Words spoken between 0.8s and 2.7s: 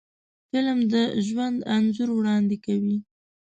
د ژوند انځور وړاندې